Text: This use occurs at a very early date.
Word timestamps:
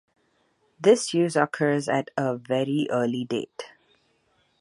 This 0.79 1.13
use 1.13 1.35
occurs 1.35 1.87
at 1.87 2.09
a 2.17 2.35
very 2.35 2.87
early 2.89 3.23
date. 3.23 3.65